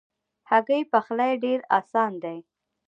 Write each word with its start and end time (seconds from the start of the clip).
هګۍ 0.49 0.81
پخلی 0.91 1.31
ډېر 1.43 1.59
آسانه 1.79 2.17
دی. 2.23 2.37